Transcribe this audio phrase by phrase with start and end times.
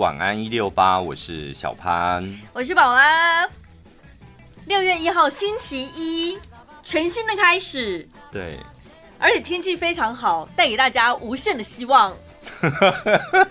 [0.00, 3.46] 晚安一六八，我是小潘，我是宝拉。
[4.64, 6.38] 六月一号星期一，
[6.82, 8.08] 全新的开始。
[8.32, 8.58] 对，
[9.18, 12.16] 而且天气非常好，带给大家无限的希望。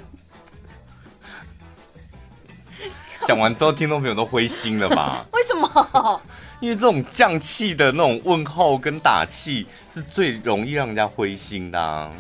[3.28, 5.24] 讲完之后，听众朋友都灰心了吧？
[5.31, 6.20] 为什么？
[6.60, 12.12] 因为这种降气的那种问候跟打气，是最容易让人家灰心的啊。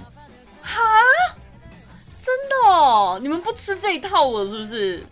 [2.29, 2.39] 哈？
[2.39, 3.19] 真的哦？
[3.21, 5.03] 你们不吃这一套了是不是？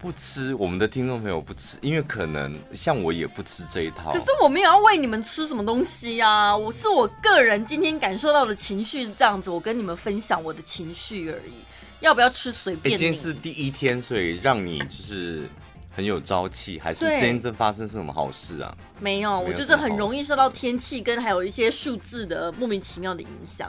[0.00, 4.12] 不吃，我们的听众朋友不吃，因为可能像我也不吃这一套。
[4.12, 11.54] 可是我没有要喂你们吃什么东西呀、啊，我是我个人今天感受到的情绪这样子，我跟你们分享我的情绪而已。
[12.00, 12.96] 要不要吃随便？
[12.96, 15.42] 今天是第一天，所以让你就是。
[15.90, 18.72] 很有朝气，还是真正发生什么好事啊？
[19.00, 23.68] 没有，我就是很容易受到天气跟还有一些数字的莫名其妙的影响。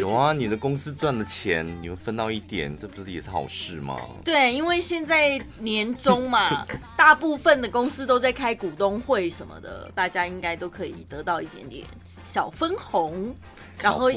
[0.00, 3.96] 有啊，你的公司赚的钱，你会分到一点，这不是也是好事吗？
[4.24, 11.86] 对，因为现在年终嘛，大部分的公司都在开股东会什么的，大家应该都可以得到一点点
[12.24, 13.34] 小分红，
[13.80, 14.10] 然后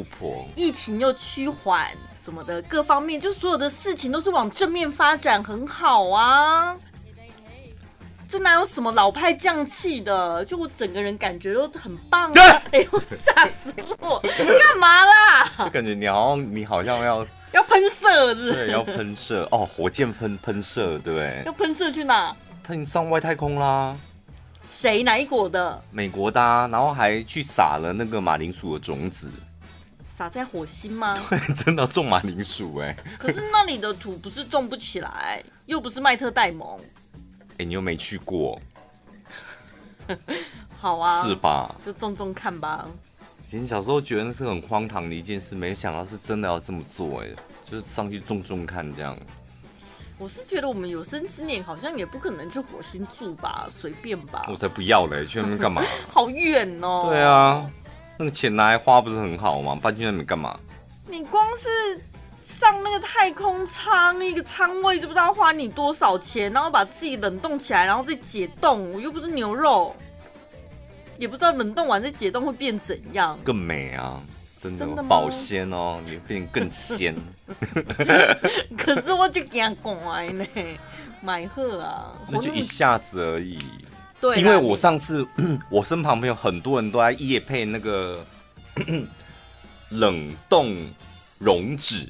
[0.55, 1.91] 疫情又趋缓。
[2.23, 6.75] 什么的各方面，就所有的事情都是往正面发展，很好啊。
[8.29, 10.43] 这哪有什么老派匠气的？
[10.45, 12.61] 就我整个人感觉都很棒啊！
[12.71, 14.19] 哎呦，吓死我！
[14.19, 15.51] 干嘛啦？
[15.59, 18.53] 就感觉你好像你好像要要喷射是不是？
[18.53, 21.43] 对，要喷射哦，火箭喷喷射，对不对？
[21.45, 22.35] 要喷射去哪？
[22.63, 23.95] 他已经上外太空啦。
[24.71, 25.03] 谁？
[25.03, 25.81] 哪一国的？
[25.91, 29.29] 美国的啊，然后还去撒了那个马铃薯的种子。
[30.17, 31.15] 撒在火星吗？
[31.29, 32.95] 对，真的种马铃薯哎。
[33.19, 36.79] 可是那里的土不是种不起来，又不是麦特戴蒙。
[37.55, 38.61] 哎、欸，你又没去过。
[40.79, 41.25] 好啊。
[41.27, 41.73] 是吧？
[41.85, 42.87] 就种种看吧。
[43.47, 47.29] 以前小时候觉得那是很荒唐的一件事，没想到是真的要这么做哎，
[47.65, 49.15] 就是上去种种看这样。
[50.17, 54.45] 我是觉得我们有生之年好像也不可能去火星住吧，随便吧。
[54.49, 55.83] 我才不要嘞，去那边干嘛？
[56.09, 57.07] 好远哦。
[57.09, 57.69] 对啊。
[58.17, 59.77] 那个钱拿来花不是很好吗？
[59.81, 60.57] 搬去那边干嘛？
[61.07, 62.01] 你光是
[62.55, 68.93] 上那个太空舱，一个舱位就不知道花你多少钱，然后把自己冷冻起来，然后再解冻。
[68.93, 69.93] 我又不是牛肉，
[71.17, 73.37] 也不知道冷冻完再解冻会变怎样。
[73.43, 74.21] 更美啊，
[74.61, 77.13] 真的，保鲜哦，你会变更鲜。
[78.77, 80.45] 可是我就惊怪呢，
[81.21, 83.57] 买货啊，那就一下子而已。
[84.21, 85.27] 对因为我上次
[85.69, 88.25] 我身旁边有很多人都在夜配那个
[89.91, 90.87] 冷冻
[91.37, 92.09] 溶脂，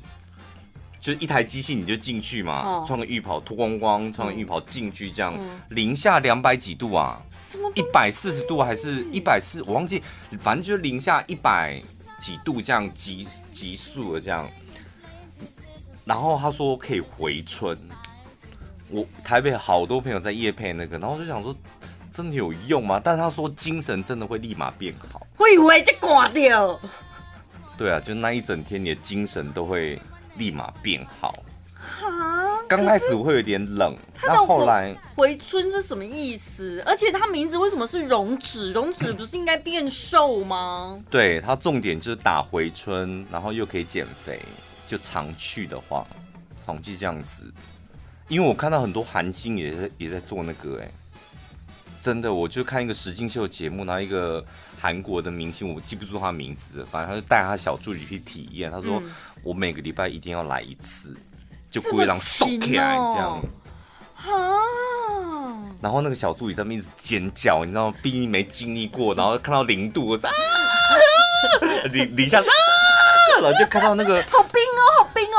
[1.05, 5.37] 就是一台机器你就进去嘛，穿个浴袍脱光光，穿个浴袍进去这样，
[5.69, 7.21] 零下两百几度啊，
[7.75, 10.01] 一百四十度还是一百四，我忘记，
[10.39, 11.79] 反正就是零下一百
[12.19, 14.49] 几度这样急急速的这样，
[16.05, 17.77] 然后他说可以回春，
[18.89, 21.55] 我台北好多朋友在夜配那个，然后我就想说。
[22.11, 22.97] 真的有用吗？
[23.03, 26.79] 但是他说精神真的会立马变好，会会就挂掉。
[27.77, 29.99] 对啊，就那一整天你的精神都会
[30.37, 31.35] 立马变好。
[31.77, 36.81] 哈，刚开始我会有点冷，那后来回春是什么意思？
[36.85, 38.73] 而且他名字为什么是溶脂？
[38.73, 40.99] 溶脂不是应该变瘦吗？
[41.11, 44.39] 对，它重点就是打回春，然后又可以减肥。
[44.87, 46.05] 就常去的话，
[46.65, 47.43] 统计这样子。
[48.27, 50.91] 因为我看到很多韩星也在也在做那个、欸，哎。
[52.05, 54.45] 真的，我就看一个实境秀节目，然后一个
[54.79, 58.69] 韩国的明星，我记不住他名字，反正他就带他小助理去体验。
[58.69, 59.01] 他说
[59.41, 61.17] ：“我每个礼拜一定要来一次，
[61.71, 63.41] 就故意让瘦起来这样。”
[64.21, 64.53] 啊
[65.81, 67.97] 然后那个小助理在那边一直尖叫，你知道吗？
[68.03, 70.33] 毕竟没经历过， 然后看到零度，我说啊，
[71.91, 72.45] 零零下啊，
[73.41, 74.43] 然后就看到那个 好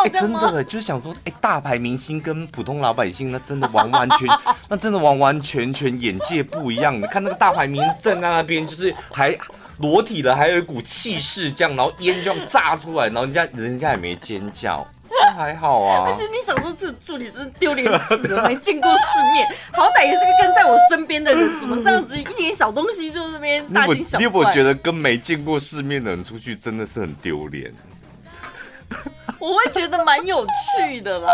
[0.08, 4.28] 真的，就是想说，哎、欸，大牌明星跟普通老百姓，那真的完完全。
[4.68, 7.00] 那真的完完全全眼界不一样。
[7.00, 9.36] 你看那个大牌明星站在那边，就是还
[9.78, 14.86] 裸体了，还有一股气势这样，然后烟就这样炸出来，然后人家人家也没尖叫，
[15.36, 16.06] 还好啊。
[16.08, 24.18] 但是你想说这助理真是丢脸死了，没见过世面，好歹也是个跟在我身边的人，怎么这样子一点小东西就这边大惊小怪？
[24.18, 27.72] 你有没有觉得跟没见过世面的人出去真的是很丢脸？
[29.38, 31.32] 我会觉得蛮有趣的啦。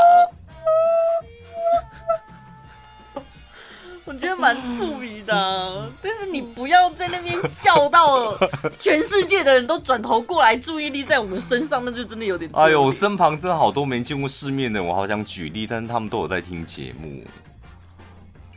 [4.05, 8.37] 我觉得蛮触鼻的，啊，但是你不要在那边叫到
[8.79, 12.51] 全世界的人都转头过来，注意力在我们身上，那就真的有点。
[12.53, 17.25] 哎呦，我身旁真的好多没见过世面的人，我好想举例，但是他们都有在听节目，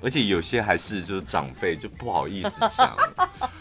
[0.02, 2.98] 而且有些还是就是长辈，就不好意思讲。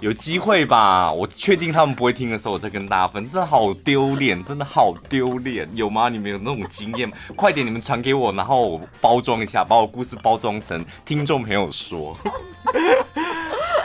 [0.00, 1.12] 有机会吧？
[1.12, 3.22] 我确定他们不会听的时候，我再跟大家分。
[3.30, 6.08] 真的好丢脸，真的好丢脸，有吗？
[6.08, 7.14] 你们有那种经验吗？
[7.36, 12.16] 快点，你们传给我，然后我包装一下，把我故事包装成听众朋友说。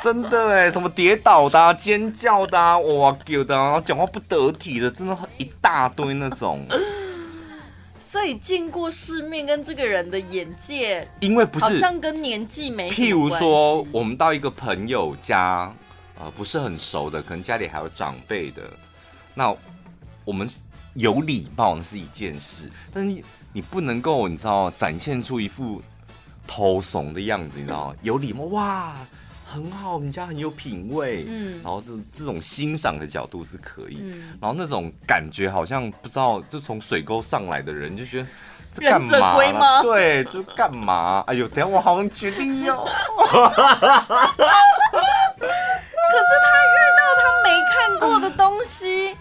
[0.01, 6.65] 真的哎，什么跌倒的、啊、尖叫的、啊、哇叫的、啊，然后讲话不得体的，真的一大堆那种。
[8.09, 12.89] 所以见过世面跟这个人的眼界，因为不是好像跟年纪没。
[12.89, 15.73] 譬如说，我们到一个朋友家。
[16.19, 18.61] 呃，不是很熟的，可能家里还有长辈的，
[19.33, 19.53] 那
[20.23, 20.49] 我们
[20.93, 23.23] 有礼貌是一件事，但是你
[23.53, 25.81] 你不能够，你知道，展现出一副
[26.47, 27.95] 偷怂的样子，你知道吗？
[28.01, 28.95] 有礼貌，哇，
[29.45, 38.27] 很好，你家很有品味，嗯，然后这这种欣赏的角度是可以，嗯，然后那种感觉好像不知道，就从水沟上来的人就觉得
[38.73, 39.81] 这干嘛，吗？
[39.81, 41.23] 对，就干嘛？
[41.27, 42.85] 哎呦，等下我好像举例哦。
[46.07, 47.49] 可是他遇到他没
[47.99, 49.15] 看过的东西，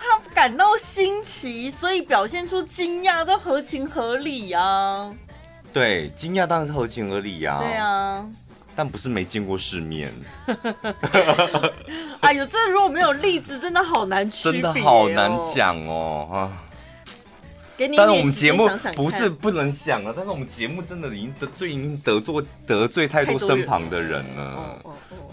[0.00, 5.12] 他感到新奇，所以表现出惊讶，这合情合理啊。
[5.72, 7.58] 对，惊讶当然是合情合理呀。
[7.60, 8.26] 对啊，
[8.76, 10.12] 但不是没见过世面。
[12.20, 16.36] 哎呦，这如果没有例子，真的好难区别，真的好难讲哦啊。
[17.96, 24.78] 但是我们节目不是不能想了，但是我们节目真的已经得罪，已经得罪得罪太多身旁的人了，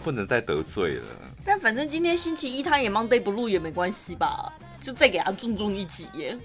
[0.04, 1.06] 不能再得罪了。
[1.46, 4.52] 但反正今天星期一他也 Monday 不录也没关系吧，
[4.82, 6.38] 就再给他重重一击耶。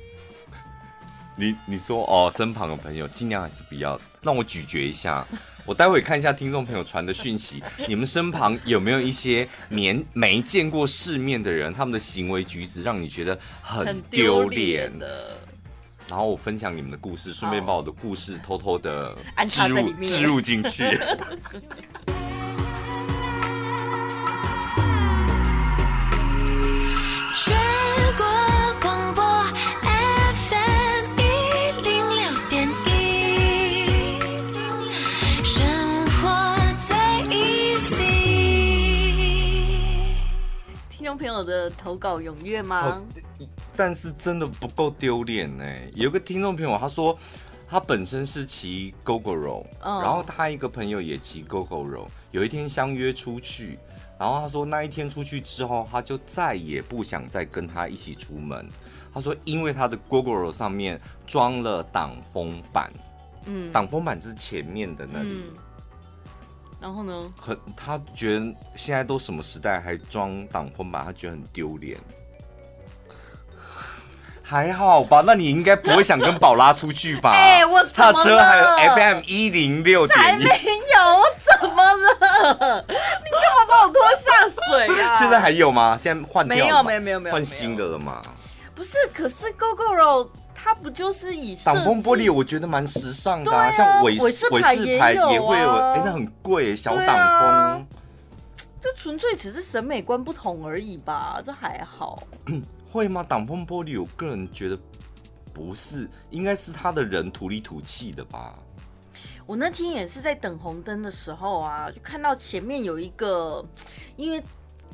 [1.37, 5.27] 你你说哦，身旁的朋友尽量还是不要让我咀嚼一下。
[5.67, 15.31] 我待会看一下听众朋友传的讯息，你们身旁有没有一些年没见过世面的人，他们的行为举止让你觉得很丢脸的？
[16.07, 19.17] 然后我分享你们的故事，顺便把我的故事偷偷的
[19.49, 20.99] 植入植入进去。
[27.35, 27.57] 全
[28.17, 28.25] 国
[28.81, 29.25] 广播
[29.83, 31.23] FM 一
[31.83, 32.89] 零六点一，
[35.43, 35.57] 生
[36.07, 36.23] 活
[36.87, 36.95] 最
[37.35, 38.03] easy。
[40.91, 43.03] 听众朋友的投稿踊跃吗？
[43.77, 45.65] 但是真的不够丢脸呢。
[45.95, 47.19] 有个听众朋友他说，
[47.69, 53.79] 他本身是骑 Gogoro，然后他一个朋友也骑 Gogoro，有一天相约出去，
[54.19, 58.69] 然后他说那一天出去之后，他就再也不想再跟他一起出门。
[59.13, 62.93] 他说，因为他的 Gogoro 上面装了挡风板，
[63.47, 65.55] 嗯，挡风板是前面的那里，嗯、
[66.81, 71.99] 然后呢，很他觉得现在都什么时代还装挡风板，他觉得很丢脸。
[74.47, 77.31] 还好吧，那你应该不会想跟宝拉出去吧？
[77.35, 78.13] 哎、欸，我怎么了？
[78.13, 81.25] 他车还有 FM 一零六点一，才没有，我
[81.61, 82.85] 怎么了？
[82.87, 85.17] 你干嘛把我拖下水呀、啊？
[85.19, 85.97] 现在还有吗？
[85.99, 88.21] 现在换掉没有，没有，没有，没有，换新的了吗？
[88.75, 92.31] 不是，可是 Gogoro 它不就是以挡风玻璃？
[92.33, 95.01] 我觉得蛮时尚的、啊，啊、像伟伟士牌也
[95.41, 97.81] 会有，哎、欸，那很贵，小挡风、啊。
[98.81, 102.23] 这纯粹只是审美观不同而已吧，这还好。
[102.95, 103.25] 会吗？
[103.25, 104.79] 挡风玻璃，我个人觉得
[105.53, 108.57] 不是，应该是他的人土里土气的吧。
[109.45, 113.67] 我那天也是在等红灯的时候啊，就看到前面有一个，
[114.15, 114.41] 因为。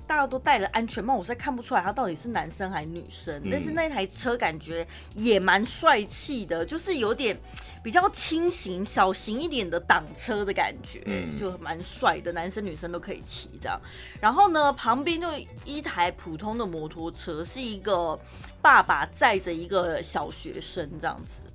[0.06, 3.40] 大家都戴了安全帽，我实在看不出来他到底是男生还是女生。
[3.48, 7.38] 但是那台车感觉也蛮帅气的，就是有点
[7.82, 11.02] 比较轻型、小型一点的挡车的感觉，
[11.38, 13.80] 就蛮帅的，男生女生都可以骑这样。
[14.20, 15.26] 然后呢，旁边就
[15.64, 18.18] 一台普通的摩托车，是一个
[18.60, 21.52] 爸爸载着一个小学生这样子，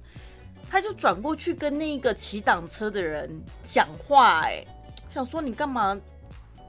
[0.70, 3.30] 他就转过去跟那个骑挡车的人
[3.64, 4.66] 讲话，哎，
[5.12, 5.96] 想说你干嘛？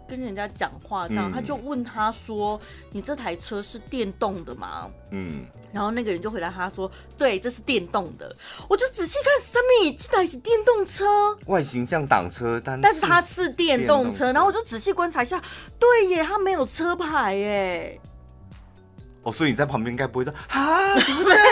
[0.08, 2.60] 跟人家讲话这样，嗯、他就问他说
[2.92, 8.34] ：“你这台车是电动的吗？”嗯，然后那个人就回答他说：“对，这是电动的。”
[8.68, 11.04] 我就仔细看上面，这台是电动车，
[11.46, 14.32] 外形像挡车，但但是它是电动车。
[14.32, 15.40] 然后我就仔细观察一下，
[15.78, 18.00] 对耶，它没有车牌耶。
[19.22, 21.46] 哦，所以你在旁边应该不会说啊，怎么这样？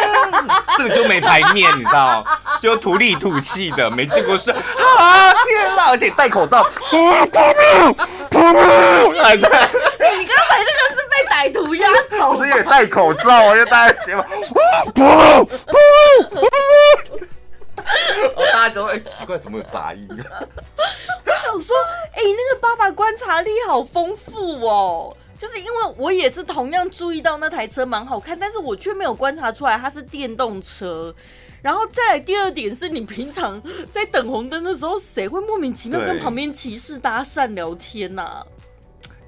[0.79, 2.25] 这个就没牌面，你知道？
[2.61, 5.33] 就土里土气的，没见过世啊！
[5.45, 6.63] 天哪，而且戴口罩，
[9.23, 9.49] 还在。
[10.17, 14.25] 你刚才那个是被歹徒压走，所以也戴口罩，我就戴在前面。
[14.25, 14.59] 噗
[14.93, 15.77] 噗噗，
[18.37, 20.09] 哦，大家觉得哎，奇怪，怎么有杂音？
[20.11, 21.77] 我想说，
[22.13, 25.17] 哎，那个爸爸观察力好丰富哦。
[25.37, 31.15] 就是因为我也是同样注意到那台车蛮好看，但是我却没有观察出来它是电动车。
[31.65, 33.59] 然后再来第二点是，你平常
[33.91, 38.47] 在等红灯的时候，谁会莫名其妙跟旁边骑士搭讪聊天呐、啊？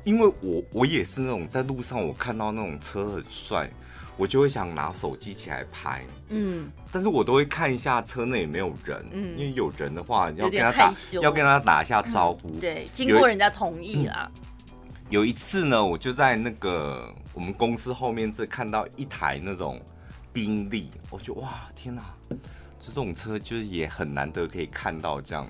[0.04, 3.70] 因为我我也是那种在路上我看到那种车很帅，
[4.18, 6.04] 我就会想拿手机起来拍。
[6.28, 12.50] 嗯，但是我都会看一下车内有没有人，嗯，因为有人的话要跟他打，要跟他打一下招呼。
[12.50, 14.30] 嗯、对，经过人家同意啦。
[15.08, 19.80] 有一次呢，我就在那个我们公司后面这看到一台那种
[20.34, 22.02] 宾利，我就哇天哪，
[22.78, 25.46] 这种车就是也很难得可以看到这样，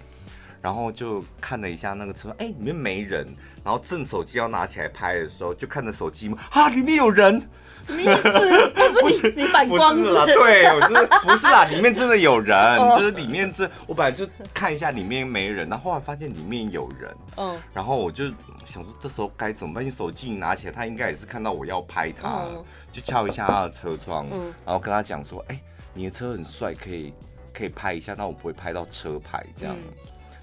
[0.62, 3.26] 然后就看了一下那个车，哎，里面没人，
[3.62, 7.42] 然后正手机要拿起来拍的时候，就看着手机嘛，啊，里面有人。
[7.86, 9.00] 什么意思？
[9.00, 10.12] 不是你反光是不是？
[10.12, 18.24] 不是啦，对，我就是不是啦，里面真的有人，就是里面这我本来就看一下里面没人，然后后来发现里面有人，嗯，然后我就
[18.64, 19.84] 想说这时候该怎么办？
[19.84, 22.44] 因为手机一拿起来，他应该也是看到我要拍他，
[22.90, 24.26] 就敲一下他的车窗，
[24.64, 25.60] 然后跟他讲说，哎，
[25.96, 27.14] 你的车很帅，可以
[27.54, 29.74] 可以拍一下，但我不会拍到车牌这样。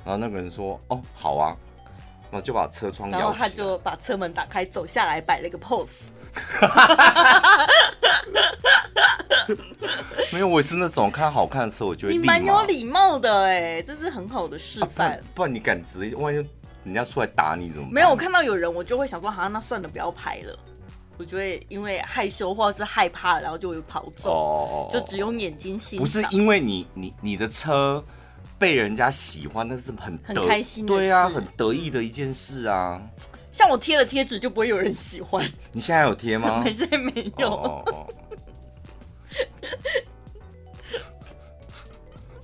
[0.04, 1.56] 然后那个人说，哦，好啊。
[2.32, 6.02] 然后就把车窗摇起，然后他就把车门打开，走下来摆了一个 pose。
[10.32, 12.18] 没有，我也是那种看好看的车，我就会。
[12.18, 15.22] 你蛮有礼貌的哎，这是很好的示范。
[15.36, 16.38] 不然你敢直接，万一
[16.84, 17.94] 人家出来打你怎么办？
[17.94, 20.58] 没有，我看到有人，我就会想说，好，那算了，不要拍了。
[21.18, 24.30] 我就会因为害羞或者是害怕，然后就会跑走。
[24.32, 24.90] 哦。
[24.92, 26.00] 就只用眼睛欣赏。
[26.00, 28.04] 不是因为你，你你的车。
[28.60, 33.02] 被人家喜欢，那是很很开心的，对啊，很得意的一件事啊。
[33.52, 35.46] 像我贴了贴纸，就不会有人喜欢。
[35.74, 36.64] 你现在有贴吗？
[36.74, 37.50] 现在没有。
[37.50, 38.10] Oh, oh, oh.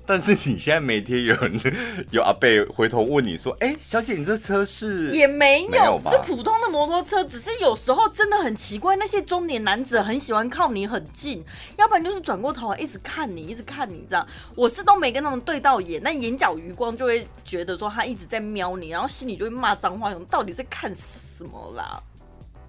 [0.10, 1.54] 但是你现在每天，有人
[2.10, 6.02] 有阿贝回头问你说：“哎、欸，小姐，你这车是？”也没有？
[6.12, 11.46] 就普通的摩托车，只是有时候真的很奇怪，那些中年男子很喜欢靠你很近，
[11.78, 14.28] 要不然就是转过头一直看你，一直看你这样。
[14.56, 22.02] 我是都没跟他们对到眼，那眼角余光就会觉得说他一直在瞄你，然后心里就会骂脏话，说到底在看什么啦？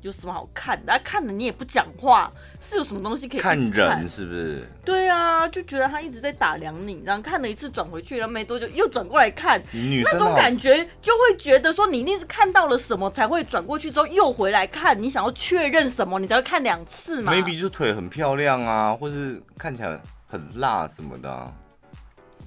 [0.02, 0.98] 有什么好看的？
[1.04, 2.30] 看了你也不讲话，
[2.60, 3.60] 是有什么东西可以看？
[3.70, 4.66] 看人是不是？
[4.84, 21.52] 对啊，就觉得他一直在打量你，然后看了一次转回去，然后没多久又转过来看，那种感觉就会觉得说你一定是看到了什么才会转过去之后又回来看，你想要确认什么，你才会看两次嘛？Maybe 就腿很漂亮啊，或是看起来很辣什么的啊。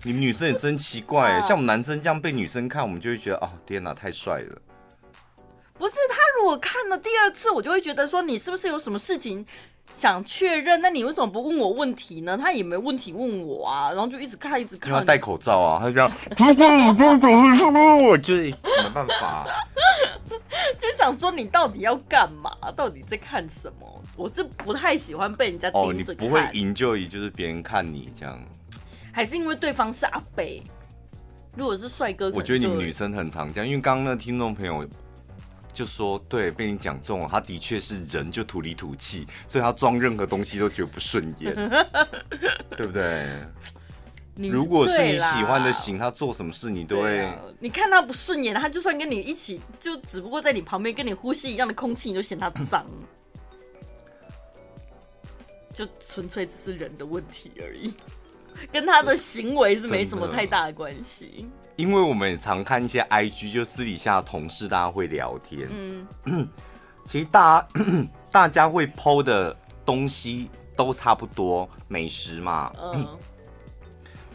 [0.05, 4.61] 你们女生也真奇怪，像我们男生这样被女生看，我们就会觉得哦，天哪，太帅了。
[5.83, 9.45] 不是他，如果看了第二次，我就会觉得说你是不是有什么事情
[9.93, 10.79] 想确认？
[10.79, 12.37] 那你为什么不问我问题呢？
[12.37, 14.87] 他也没问题问我啊，然后就一直看，一直看。
[14.87, 16.09] 因为他戴口罩啊，他就这样。
[16.37, 19.45] 不管我怎么说，我就是没办法。
[20.79, 22.49] 就想说你到底要干嘛？
[22.77, 24.03] 到底在看什么？
[24.15, 26.15] 我是不太喜欢被人家盯着看。
[26.15, 28.41] 哦，你不会 enjoy 就是别人看你这样？
[29.11, 30.63] 还是因为对方是阿北？
[31.57, 34.87] 如果是帅哥，我觉得你们女生很常这样，因为刚刚那个听众朋友。
[35.73, 41.53] 就说对，被你讲中了，他的确是人就土里土气，所以他装任何东西都觉得不顺眼，
[42.77, 43.27] 对不对？
[44.35, 47.19] 如果是你喜欢的型，他做什么事你都会。
[47.21, 52.85] 啊、你看他不顺眼，他就算跟你一起，就只不过在你旁边跟你呼吸一样的空气，你就嫌他脏，
[55.71, 57.93] 就纯粹只是人的问题而已，
[58.71, 61.47] 跟他的行为是没什么太大的关系。
[61.75, 65.67] 因为我们也常看一些 IG，就私底下同事大家会聊天。
[66.25, 66.47] 嗯，
[67.05, 67.67] 其实大家
[68.31, 72.71] 大家会 PO 的东西都差不多，美食嘛。
[72.93, 73.07] 嗯。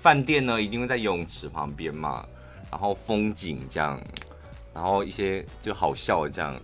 [0.00, 2.24] 饭店呢，一定会在游泳池旁边嘛，
[2.70, 4.00] 然后风景这样，
[4.72, 6.54] 然后一些就好笑的这样。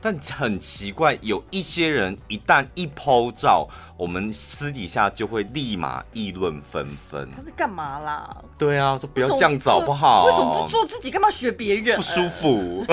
[0.00, 7.28] 但很奇怪，有一些人一旦一 PO 照，我们私底下就会立马议论纷纷。
[7.36, 8.36] 他是干嘛啦？
[8.58, 10.24] 对啊，说不要这样子好不好？
[10.24, 11.10] 为什么不做自己？
[11.10, 11.96] 干嘛学别人？
[11.96, 12.84] 不舒服。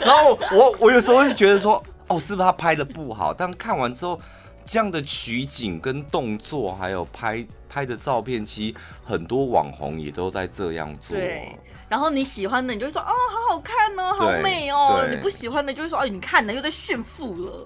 [0.00, 3.32] 然后我我有时候会觉得说，哦，是不是他拍的不好？
[3.32, 4.20] 但看完之后，
[4.66, 11.16] 这样的取景跟动作，还有拍拍的照片，其实很多网红也都在这样做。
[11.16, 11.56] 对。
[11.88, 15.06] 然后你喜欢的，你就会说哦，好好看哦，好美哦。
[15.08, 17.64] 你不喜欢的，就会说哦，你看呢，又在炫富了，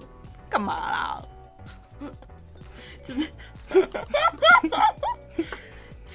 [0.49, 1.21] 干嘛啦？
[3.07, 3.31] 就是，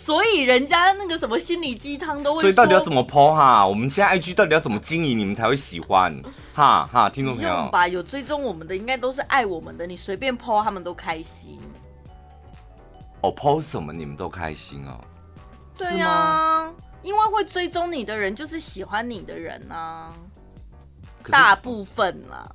[0.04, 2.42] 所以人家那个什么心理鸡汤都会。
[2.42, 3.66] 所以到底要怎么 po 哈？
[3.66, 6.14] 我们现在 IG 到底要怎么经营，你们才会喜欢？
[6.52, 9.87] 哈哈，听众朋友吧，有追踪我们的，应该都是爱我们的。
[9.87, 11.58] 你随便 po，他们都开心。
[13.23, 15.00] 哦，po 什么你们都开心哦？
[15.75, 16.70] 对呀。
[17.02, 20.12] 因为会追踪你的人，就是喜欢你的人啊，
[21.30, 22.50] 大部分啦。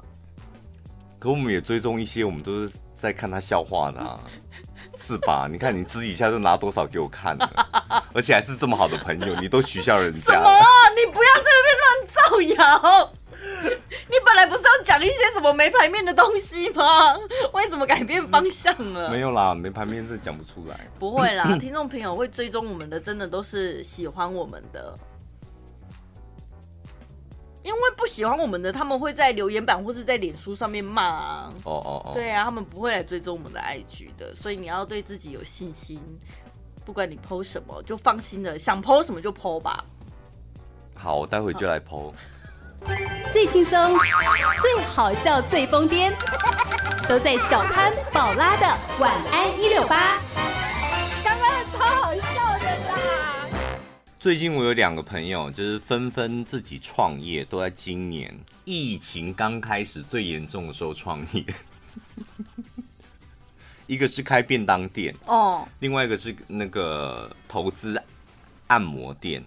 [1.20, 4.20] 可我们也追踪一些，我们都是在看他笑话的啊，
[5.10, 5.48] 是吧？
[5.52, 7.50] 你看你私底下就拿多少给我看了，
[8.14, 10.20] 而且还是这么好的朋友，你都取笑人家。
[10.20, 10.50] 什么？
[10.96, 13.12] 你不要在那边乱造谣！
[14.08, 17.18] 你本本来不是要讲一些什么没牌面的东西吗？
[17.52, 19.10] 为什么改变方向了？
[19.10, 20.88] 没有啦，没牌面这讲不出来。
[21.00, 24.96] 不会啦，听众朋友会追踪我们的，真的都是喜欢我们的。
[27.64, 31.54] 因为不喜欢我们的，他们会在留言板或是在脸书上面骂啊。
[31.64, 32.12] 哦哦哦。
[32.14, 36.00] 对啊，他们不会来追踪我们的 IG 的，所以你要对自己有信心。
[36.86, 39.84] 不管你 po 什么，就放心的，想 po 什么就 po 吧。
[40.96, 42.14] 好，我待会就来 po。
[43.32, 43.98] 最轻松、
[44.62, 46.12] 最好笑、最疯癫，
[47.08, 48.66] 都在小潘宝拉的
[49.00, 50.18] 晚安一六八。
[54.20, 61.46] 最近我有两个朋友，就是纷纷自己创业，都在今年疫情刚开始最严重的时候创业。
[63.88, 67.98] 一个是开便当店哦，另外一个是那个投资
[68.68, 69.42] 按摩店。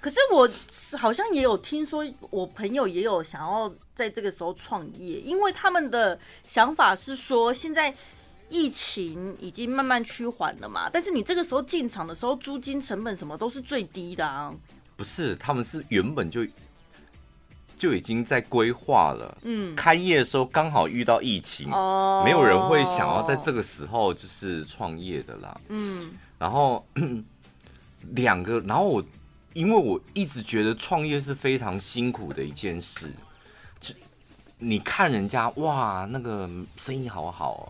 [0.00, 0.50] 可是我
[0.98, 7.94] 好像也有听说，我朋友也有想要在这个时候创业，因为他们的想法是说，现在
[8.50, 14.52] 疫情已经慢慢趋缓了嘛，但是你这个时候进场的时候，租金成本什么都是最低的啊。
[14.96, 16.46] 不是，他们是原本就
[17.78, 26.84] 就已经在规划了，嗯，开业的时候刚好遇到疫情，哦，没有人会想要在这个时候就是创业的啦，嗯，然后
[28.12, 29.04] 两个，然后我。
[29.52, 33.12] 因为我一直觉得创业是非常辛苦的一件事，
[33.80, 33.92] 就
[34.58, 37.66] 你看人家哇，那个生意好好哦，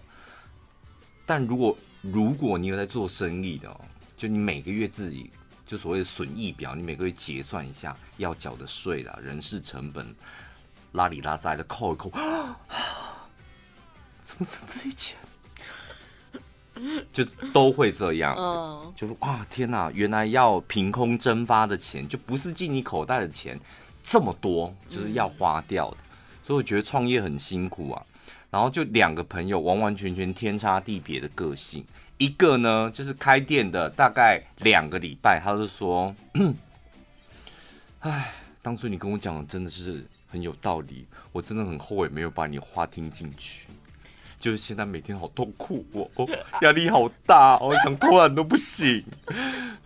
[1.31, 3.81] 但如果如果你有在做生意的哦，
[4.17, 5.31] 就你每个月自己
[5.65, 10.13] 就所谓的损益表，你每个月结算一下要缴的税啦、人事成本，
[10.91, 12.11] 拉里拉杂的扣一扣，
[14.21, 15.17] 怎么省这些钱？
[17.13, 23.57] 就都会这样，嗯，就哇天哪，原来要凭空蒸发的钱，就不是进你口袋的钱，
[24.03, 25.97] 这么多，就是要花掉的，
[26.43, 28.05] 所以我觉得创业很辛苦啊。
[28.51, 31.85] 然后就两个朋友，完完全全天差地别的个性，
[32.19, 36.15] 一个呢就是开店的，大概两个礼拜，他就说，
[38.01, 43.67] 哎，当初你跟我讲的真的是很有道理，我真的很后悔没有把你话听进去。
[44.39, 46.27] 就是现在每天好痛苦哦，
[46.63, 49.05] 压力好大，我想偷懒都不行。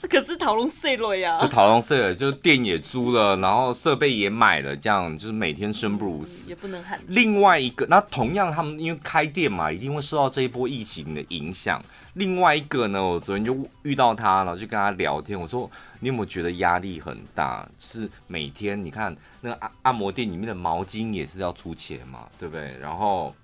[0.08, 7.00] 可是讨论碎了呀，就讨论碎了，就店也租了，然后设备也买了，这样就是每天生不如死，也不能喊。
[7.08, 11.82] 另外一个，那同样他们因为开店嘛，一定会受到这一波疫情的影响。
[12.14, 15.68] 另外一个呢，我昨天就遇到他了，就跟他聊天，我说
[16.00, 17.66] 你有没有觉得压力很大？
[17.78, 22.76] 就是每天你看那个按按摩店里面的毛巾也是要出钱嘛，对不对？
[22.80, 23.34] 然后。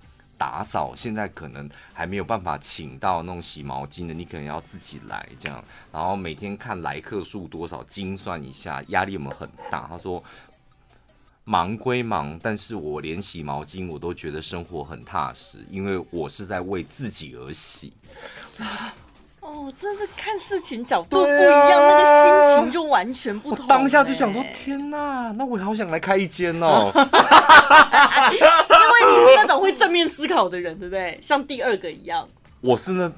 [0.41, 9.85] 打扫现在可能还没有办法请到那种洗毛巾的，你可能要自己来这样，然后每天看来客数多少，精算一下，压力有没有很大？
[9.87, 10.23] 他说
[11.43, 17.93] 忙归忙，但是我连洗毛巾我都觉得生活很踏实，因为我是在为自己而洗。
[19.41, 23.67] 哦，真是看事情角度不一样，啊、那个心情就完全不同。
[23.67, 26.91] 当下就想说，天哪，那我好想来开一间哦。
[29.35, 31.19] 那种会正面思考的人，对不对？
[31.21, 32.27] 像第二个一样。
[32.61, 33.11] 我是那，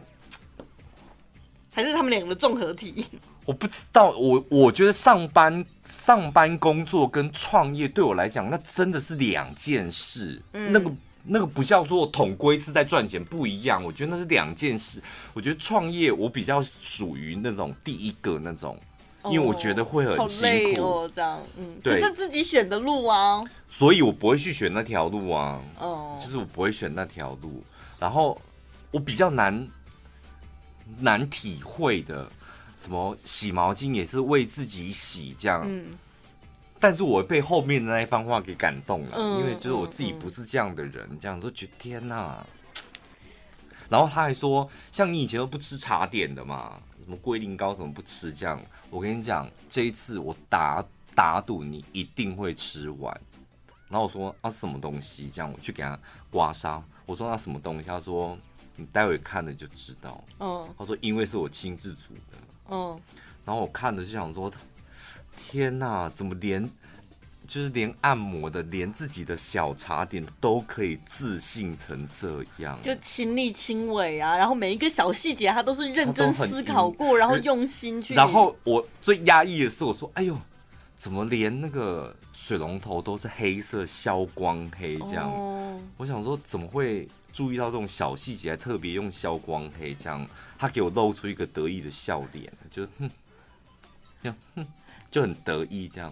[1.73, 3.05] 还是他们两个的综合体？
[3.45, 10.41] 我不知道，我我觉得上班上班工作跟创业对我来讲，那真的是两件事。
[10.53, 10.91] 嗯、那个。
[11.25, 13.81] 那个不叫做统归是在赚钱，不一样。
[13.81, 15.01] 我觉得那是两件事。
[15.33, 18.77] 我觉得创业我比较属于那种第一个那种，
[19.31, 20.81] 因为我觉得会很辛苦。
[20.81, 23.43] 哦，这样，嗯，对，是自己选的路啊。
[23.67, 25.61] 所以我不会去选那条路啊。
[25.79, 27.63] 哦，就是我不会选那条路。
[27.99, 28.39] 然后
[28.91, 29.67] 我比较难
[30.99, 32.29] 难体会的，
[32.75, 35.63] 什么洗毛巾也是为自己洗这样。
[35.65, 35.85] 嗯。
[36.79, 42.45] 但是我被后面的那一番话给感动了，嗯、因为就是我自己不是这样的人，嗯、这样都觉得天哪。
[43.89, 46.73] 然后他还说，像你以前都不吃茶点的嘛，
[47.03, 48.33] 什么龟苓膏怎么不吃？
[48.33, 53.21] 这样，我跟你讲，这一次我打打赌你一定会吃完。
[53.89, 55.29] 然后我说啊，什么东西？
[55.29, 55.99] 这样我去给他
[56.31, 56.81] 刮痧。
[57.05, 57.87] 我说那什么东西？
[57.87, 58.37] 他说
[58.75, 60.23] 你待会看了就知道。
[60.39, 60.67] 嗯。
[60.77, 62.37] 他说因为是我亲自煮的。
[62.69, 62.99] 嗯。
[63.45, 64.51] 然后我看着就想说。
[65.35, 66.69] 天呐，怎么连
[67.45, 74.37] 就是连按摩的，连自己的小茶点都可以自信成这样，就亲力亲为啊！
[74.37, 78.13] 然后每一个小细节，他都是认真思考过，然后用心去。
[78.13, 80.37] 然后我最压抑的是，我说：“哎呦，
[80.95, 90.25] 怎么连那个水龙头都是黑色消光黑这样？”哦、我想说，怎么会注意到这种小细节，还特别用消光黑这样？
[90.57, 93.11] 他给我露出一个得意的笑脸，就哼，
[94.55, 94.65] 哼。
[95.11, 96.11] 就很得意这样，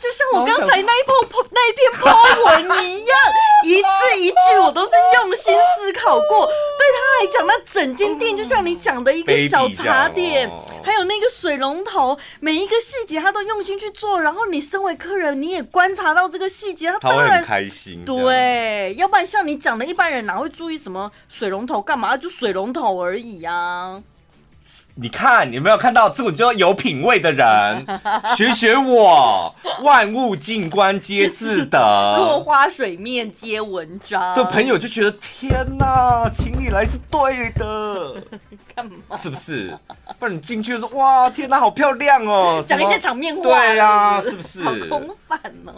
[0.00, 1.14] 这就像我刚才那一篇
[1.50, 3.18] 那一篇 po 文一样，
[3.64, 6.46] 一字一句我都是用心思考过。
[6.46, 10.50] 对他来讲，那整间店就像你讲的一个小茶点，
[10.84, 14.20] 还有那个水龙头，每一个细节他都用心去做。
[14.20, 18.04] 然后你身为客人，你也观察到这个细节，他当然开心。
[18.04, 22.16] 对，要不然像你讲的，一般人哪会注意什么水龙头干嘛？
[22.16, 24.02] 就水龙头而已呀。
[24.96, 27.86] 你看，你有没有看到这种叫有品味的人？
[28.36, 34.34] 学学我，万物静观皆自得，落花水面皆文章。
[34.34, 38.20] 对朋友就觉得天哪，请你来是对的，
[38.74, 39.16] 干嘛？
[39.16, 39.72] 是不是？
[40.18, 43.42] 不然你进去就说哇，天哪，好漂亮哦， 讲一些场面话。
[43.42, 44.64] 对呀、啊，是不是？
[44.64, 45.74] 好空泛哦。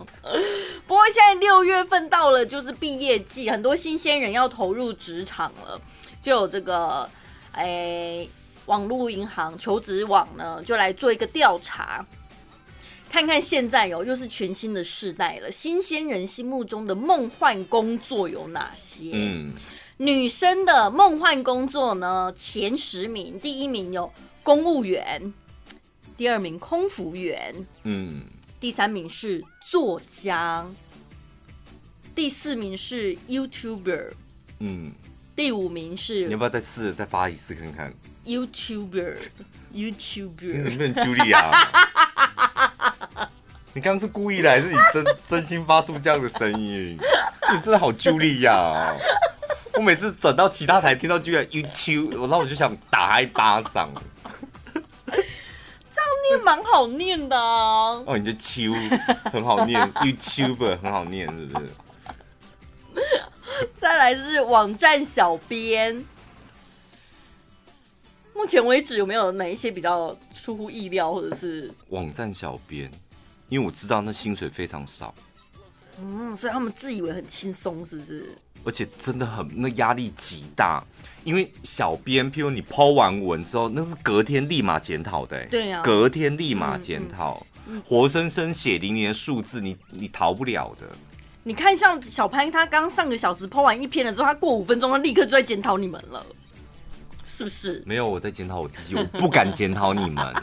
[0.86, 5.78] 不过现在六月份到了，就是毕业季，很多新鲜人要投入职场了，
[6.22, 7.06] 就有这个，
[7.52, 8.26] 哎。
[8.68, 12.06] 网络银行求职网呢，就来做一个调查，
[13.10, 19.10] 看看现在有、哦、又是全新的世代了，新鲜人心目中的梦幻工作有哪些？
[19.14, 19.54] 嗯，
[19.96, 25.32] 女生的梦幻工作呢，前十名，第一名有公务员，
[26.18, 28.22] 第二名空服员，嗯，
[28.60, 30.66] 第三名是作家，
[32.14, 34.12] 第四名是 YouTuber，
[34.58, 34.92] 嗯。
[35.38, 37.94] 第五名是，你要不要再试再发一次看看
[38.26, 41.68] ？YouTuber，YouTuber，你怎么变茱莉亚？
[43.72, 46.98] 你刚刚是故意的，还是你真真心发出这样的声音？
[47.52, 48.96] 你真的好茱莉亚哦！
[49.74, 53.88] 我每次转到其他台听到居然 YouTube，然后我就想打他一巴掌。
[54.74, 58.02] 这样念蛮好念的啊！
[58.04, 58.72] 哦，你的秋
[59.32, 61.68] 很好念，YouTuber 很好念，是不是？
[63.88, 66.04] 再来是网站小编，
[68.34, 71.72] 目前为止有没有哪一些比较出乎意料，或者是？
[71.88, 72.90] 网站小编？
[73.48, 75.14] 因为我知道那薪水非常少，
[75.98, 78.36] 嗯，所以他们自以为很轻松，是不是？
[78.62, 80.84] 而且真的很那压力极大，
[81.24, 87.78] 因为小编，譬如你 po 完文之后，那是隔天立马检讨的，欸，对呀，啊，隔天立马检讨，嗯。
[87.78, 90.86] 嗯，活生生血淋淋的数字，你你逃不了的。
[91.48, 96.22] 你看，像小潘，他刚上个小时 po 完一篇了之后，他过五分钟，他立刻就在检讨你们了，
[97.26, 97.82] 是不是？
[97.86, 100.34] 没有，我在检讨我自己，我不敢检讨你们。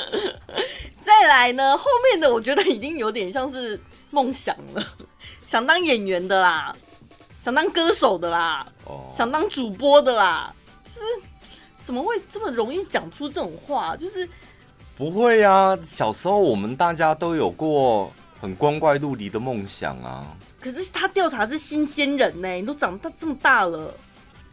[1.02, 3.80] 再来呢，后面的我觉得已经有点像是
[4.10, 4.86] 梦想了，
[5.46, 6.76] 想当演员的啦，
[7.42, 10.54] 想当歌手的啦，哦，想当主播的啦，
[10.84, 11.00] 就是
[11.82, 13.96] 怎么会这么容易讲出这种话？
[13.96, 14.28] 就是
[14.98, 18.12] 不会呀、啊，小时候我们大家都有过。
[18.40, 20.26] 很光怪陆离的梦想啊！
[20.58, 23.94] 可是他调查是新鲜人呢，你都长大这么大了。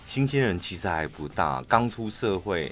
[0.03, 2.71] 新鲜人其实还不大，刚出社会，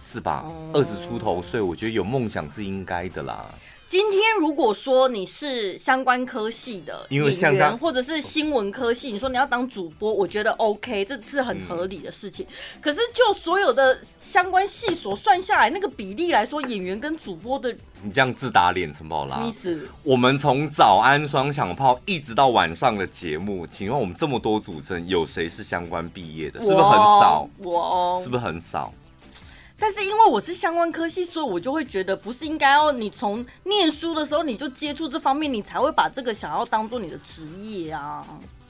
[0.00, 0.44] 是吧？
[0.74, 3.48] 二十出头岁，我觉得有梦想是应该的啦。
[3.90, 12.46] 今天如果说你是相关科系的演员，或者是新闻科系，你说你要当主播，我觉得 OK，这是很合理的事情。
[12.48, 19.40] 嗯、可是就所有的相关系所算下来，那个比例来说，演员跟主播的，你这样自打脸，陈宝拉。
[19.40, 19.84] 意思？
[20.04, 26.60] 我们从早安双响炮一直到晚上的节目，请问我们这么多主持人，有谁是相关毕业的？
[26.60, 27.48] 是不是很少？
[27.58, 28.94] 我哦，是不是很少？
[29.80, 38.22] 但是因为我是相关科系，所以我就会觉得不是应该要你从念书的时候你就接触这方面，你才会把这个想要当做你的职业啊。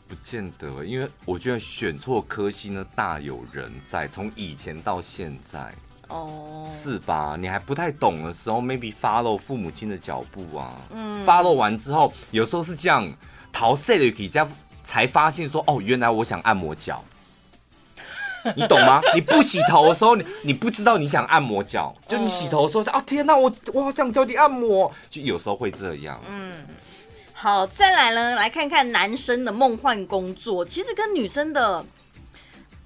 [0.07, 5.73] 不见得，因为我觉得选错科系呢大有人在，从以前到现在，
[6.09, 7.37] 哦，是吧？
[7.39, 13.13] 你还不太懂的时候，maybe follow 父母亲的脚步啊，嗯，follow 完之后，有时候是这样，
[13.53, 14.51] 逃税的可以这样
[14.85, 17.05] 才发现说，哦，原来我想按摩脚。
[18.57, 19.01] 你懂吗？
[19.15, 26.21] 你不洗头的时候，你你不知道你想按摩脚，就你洗头的时候，啊天哪，我我好想脚底按摩，就有时候会这样。
[26.29, 26.53] 嗯，
[27.33, 31.85] 好，再来呢，来看看男生的梦幻工作，其实跟女生的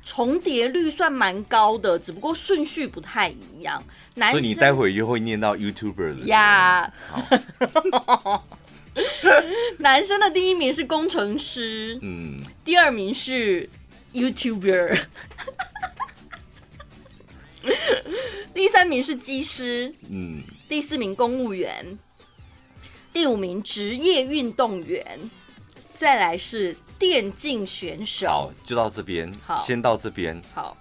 [0.05, 3.83] 重叠率算蛮高的，只不过顺序不太一样。
[4.17, 6.93] 男生，所以你待会又会念到 YouTuber 的呀。
[7.09, 8.45] 好
[9.79, 13.69] 男生的第一名是工程师，嗯，第二名是。
[14.15, 14.97] YouTuber，
[18.55, 21.99] 第三名是机师，嗯，第四名公务员，
[23.13, 25.19] 第五名职业运动员，
[25.97, 28.29] 再来是电竞选手。
[28.29, 30.41] 好，就到这边，好，先到这边。
[30.55, 30.77] 好，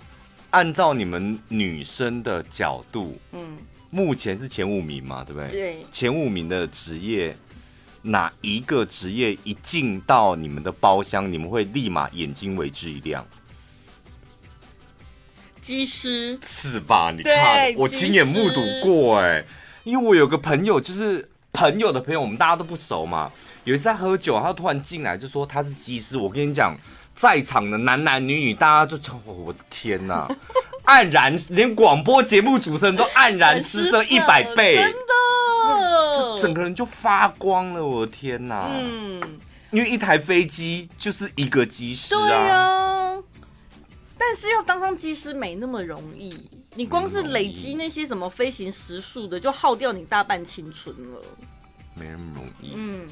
[0.51, 3.57] 按照你们女生的角度，嗯，
[3.89, 5.49] 目前是前五名嘛，对不对？
[5.49, 7.35] 对，前五名的职业。
[8.03, 13.25] 哪一个职业一进到你们的包厢，你们会立马眼睛为之一亮？
[15.61, 17.11] 机师是吧？
[17.15, 19.45] 你看，我亲眼目睹过哎，
[19.85, 23.31] 因为我有个朋友就是朋友的朋友，我们大家都不熟嘛。
[23.63, 26.17] 有一次在喝酒，他突然进来就说他是机师。
[26.17, 26.77] 我跟你讲，
[27.15, 30.27] 在场的男男女女，大家就哦，我的天哪，
[30.85, 34.83] 黯然，连广播节目主持人都黯然失色一百倍，
[36.43, 37.85] 整个人就发光了。
[37.85, 39.21] 我的天哪，嗯，
[39.71, 43.23] 因为一台飞机就是一个机师啊，对啊，
[44.17, 51.21] 但是要当上机师没那么容易，你光是累积那些什么飞行时数的，就耗掉你大半青春了，
[51.95, 53.07] 没那么容易，嗯。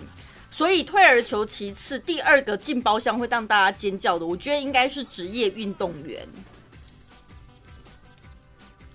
[0.54, 6.28] 所以退而求其次，第二个进包厢会让大家尖叫的，我觉得应该是职业运动员。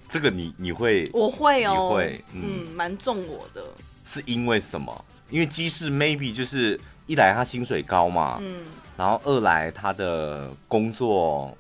[0.06, 1.08] 这个你你会？
[1.14, 3.64] 我会哦，你会，嗯，蛮中我的。
[4.06, 5.04] 是因为什么？
[5.28, 8.62] 因为机师 maybe 就是一来他薪水高嘛，嗯，
[8.96, 11.54] 然后二来他的工作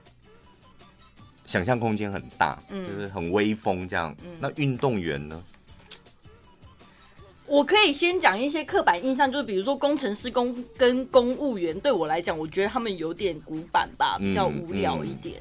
[1.44, 4.14] 想象空间很大，嗯，就是很威风这样。
[4.24, 5.42] 嗯，那运动员呢？
[7.48, 15.40] 我可以先讲一些刻板印象，就是比如说工程师、工跟公务员，对我来讲，我觉得他们有点古板吧，比较无聊一点。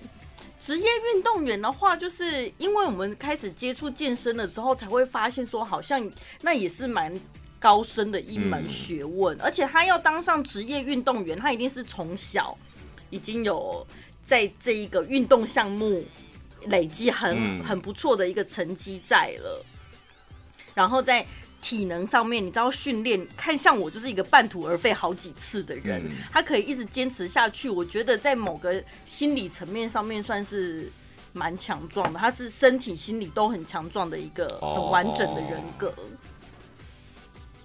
[0.73, 7.13] 嗯、业运动员的话，就是因为我们开始接触健身了之后，才会发现说，好像那也是蛮
[7.59, 12.57] 高深的一门学问，嗯、而且他要当上职业运动员，他一定是从小
[13.09, 13.85] 已经有
[14.25, 16.03] 在这一个运动项目
[16.67, 19.65] 累积很、嗯、很不错的一个成绩在了，
[20.73, 21.25] 然后在。
[21.65, 27.67] 体能上面，你知道训练，看像我就是一个半途而废好几次的人，嗯、他可以一直坚持下去。
[27.67, 30.87] 我觉得在某个心理层面上面算是
[31.33, 35.87] 蛮强壮的，他是身体、心理都很强壮的一个很完整的人格。
[35.87, 36.05] 哦、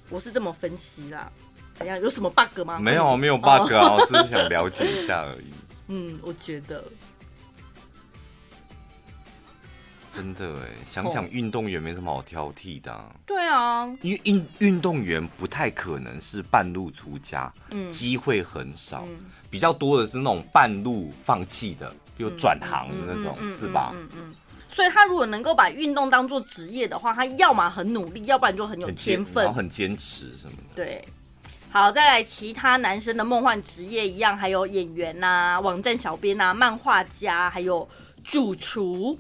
[0.09, 1.31] 我是这么分析啦，
[1.75, 2.01] 怎样？
[2.01, 2.79] 有什么 bug 吗？
[2.79, 5.53] 没有，没有 bug 啊，我只是想了解一下而已。
[5.93, 6.83] 嗯，我觉得。
[10.15, 13.05] 真的哎，想想运动员没什么好挑剔的。
[13.27, 19.07] 对啊，因为运运动员不太可能是半路出家，嗯，机会很少，
[19.49, 23.93] 比较多的是那种半路放弃的，比如转行的那种，是吧？
[23.95, 24.35] 嗯嗯。
[24.73, 30.75] 所以他如果能够把运动当做职业的话，他要么很努力，要不然就很有天分，很坚持什么的。
[30.77, 31.05] 对，
[31.71, 37.89] 好，再来其他男生的梦幻职业一样，还有演员呐、网站小编呐、漫画家，还有
[38.25, 39.19] 主厨。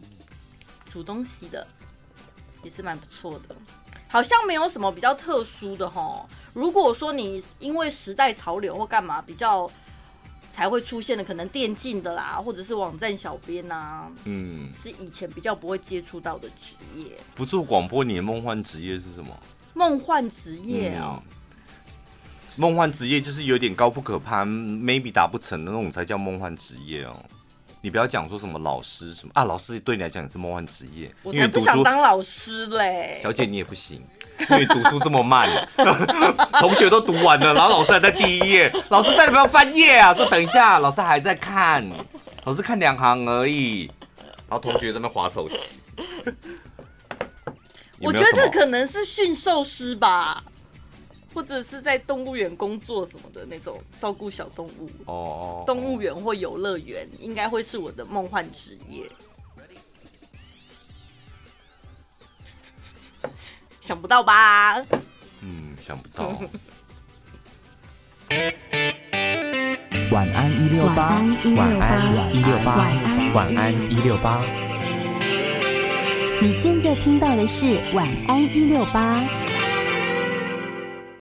[0.90, 1.66] 煮东西的
[2.64, 3.54] 也是蛮不错的，
[4.08, 6.26] 好像没有什么比较特殊的哈。
[6.52, 9.70] 如果说你因为时代潮流或干嘛比较
[10.52, 17.16] 才会出现的，可能电竞的啦，或者是网站小编呐、啊，嗯，是以前比较不会接触到的职业。
[17.34, 19.38] 不做广播，你的梦幻职业是什么？
[19.72, 21.22] 梦幻职业啊、喔，
[22.56, 27.39] 梦、嗯、幻职业就是有点高不可攀，maybe 达不成的那种才叫梦幻职业哦、喔。
[27.82, 31.10] 你不要讲说什么老师什么啊，老师对你来讲也是梦幻职业。
[31.22, 34.04] 我才不想当老师嘞，小姐你也不行，
[34.50, 35.48] 因为读书这么慢，
[36.60, 41.88] 同学都读完了，然后老师还在第一页，老师在你不要翻页啊，说等一下，老师还在看，
[42.44, 43.90] 老师看两行而已，
[44.46, 45.56] 然后同学在那划手机。
[47.98, 50.44] 我觉得可能是驯兽师吧。
[51.32, 59.04] 或者是在动物园工作什么的那种，照顾小动物哦，动物园或游乐园应该会是我的梦幻职业。
[63.80, 64.78] 想不到吧？
[65.40, 66.36] 嗯，想不到。
[70.12, 71.20] 晚安一六八，
[71.56, 72.76] 晚安一六八，
[73.32, 74.44] 晚安一六八。
[76.42, 79.49] 你现在听到的是晚安一六八。